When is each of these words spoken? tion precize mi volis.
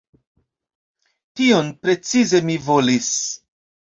tion 1.41 1.69
precize 1.83 2.41
mi 2.47 2.57
volis. 2.69 3.13